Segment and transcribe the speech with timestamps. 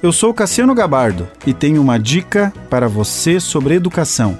[0.00, 4.38] Eu sou Cassiano Gabardo e tenho uma dica para você sobre educação.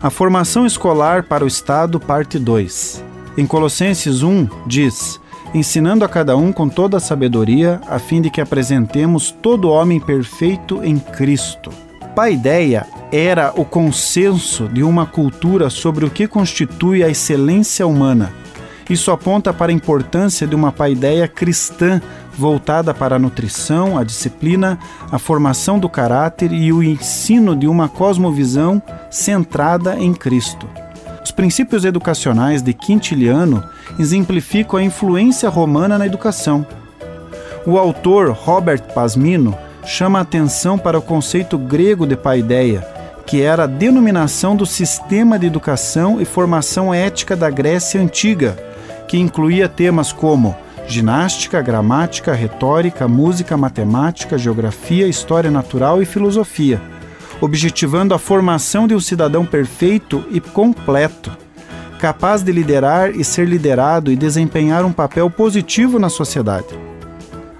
[0.00, 3.04] A formação escolar para o Estado, parte 2.
[3.36, 5.20] Em Colossenses 1, diz:
[5.52, 9.98] Ensinando a cada um com toda a sabedoria, a fim de que apresentemos todo homem
[9.98, 11.70] perfeito em Cristo.
[12.14, 18.32] Paideia era o consenso de uma cultura sobre o que constitui a excelência humana.
[18.88, 22.00] Isso aponta para a importância de uma paideia cristã
[22.36, 24.78] voltada para a nutrição, a disciplina,
[25.10, 30.68] a formação do caráter e o ensino de uma cosmovisão centrada em Cristo.
[31.24, 33.64] Os princípios educacionais de Quintiliano
[33.98, 36.66] exemplificam a influência romana na educação.
[37.66, 42.86] O autor Robert Pasmino chama a atenção para o conceito grego de paideia,
[43.26, 48.56] que era a denominação do sistema de educação e formação ética da Grécia antiga,
[49.08, 50.54] que incluía temas como
[50.86, 56.80] ginástica, gramática, retórica, música, matemática, geografia, história natural e filosofia,
[57.40, 61.36] objetivando a formação de um cidadão perfeito e completo,
[61.98, 66.78] capaz de liderar e ser liderado e desempenhar um papel positivo na sociedade.